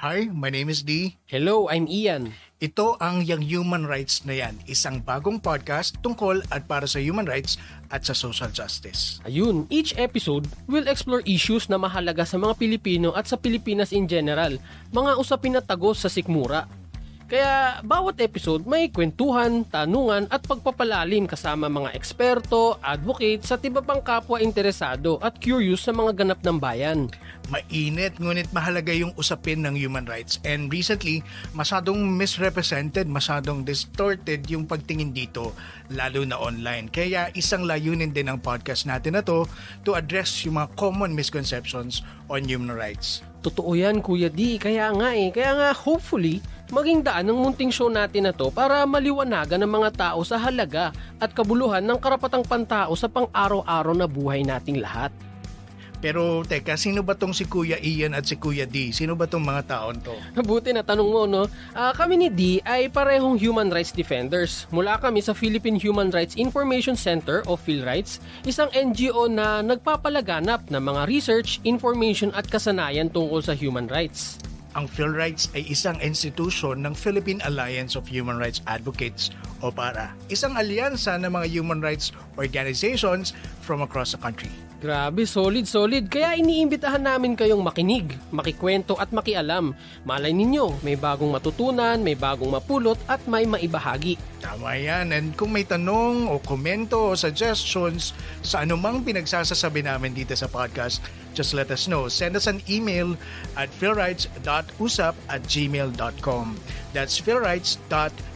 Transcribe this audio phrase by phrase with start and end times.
[0.00, 1.20] Hi, my name is D.
[1.28, 2.32] Hello, I'm Ian.
[2.56, 7.28] Ito ang Yang Human Rights na yan, isang bagong podcast tungkol at para sa human
[7.28, 7.60] rights
[7.92, 9.20] at sa social justice.
[9.28, 14.08] Ayun, each episode will explore issues na mahalaga sa mga Pilipino at sa Pilipinas in
[14.08, 14.56] general,
[14.88, 16.64] mga usapin na tagos sa sikmura.
[17.30, 24.02] Kaya bawat episode may kwentuhan, tanungan at pagpapalalim kasama mga eksperto, advocate sa tiba pang
[24.02, 27.06] kapwa interesado at curious sa mga ganap ng bayan.
[27.46, 31.22] Mainit ngunit mahalaga yung usapin ng human rights and recently
[31.54, 35.54] masyadong misrepresented, masyadong distorted yung pagtingin dito
[35.94, 36.90] lalo na online.
[36.90, 39.46] Kaya isang layunin din ng podcast natin na to
[39.86, 43.22] to address yung mga common misconceptions on human rights.
[43.46, 45.30] Totoo yan Kuya D, kaya nga eh.
[45.30, 49.90] Kaya nga hopefully maging daan ng munting show natin na to para maliwanagan ng mga
[49.94, 55.10] tao sa halaga at kabuluhan ng karapatang pantao sa pang-araw-araw na buhay nating lahat.
[56.00, 58.88] Pero teka, sino ba tong si Kuya Ian at si Kuya D?
[58.88, 60.16] Sino ba tong mga taon to?
[60.40, 61.44] Buti na tanong mo, no?
[61.76, 64.64] Uh, kami ni D ay parehong human rights defenders.
[64.72, 70.80] Mula kami sa Philippine Human Rights Information Center o PhilRights, isang NGO na nagpapalaganap ng
[70.80, 74.40] mga research, information at kasanayan tungkol sa human rights.
[74.78, 80.56] Ang PhilRights ay isang institusyon ng Philippine Alliance of Human Rights Advocates o PARA, isang
[80.56, 84.50] alyansa ng mga human rights organizations from across the country.
[84.80, 86.08] Grabe, solid, solid.
[86.08, 89.76] Kaya iniimbitahan namin kayong makinig, makikwento at makialam.
[90.08, 94.16] Malay ninyo, may bagong matutunan, may bagong mapulot at may maibahagi.
[94.40, 95.12] Tama yan.
[95.12, 101.04] And kung may tanong o komento o suggestions sa anumang pinagsasasabi namin dito sa podcast,
[101.36, 102.08] just let us know.
[102.08, 103.20] Send us an email
[103.60, 106.46] at philrights.usap at gmail.com.
[106.96, 108.29] That's philrights.usap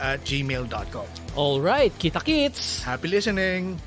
[0.00, 1.08] at gmail.com.
[1.36, 2.82] Alright, kita kits!
[2.86, 3.78] Happy listening!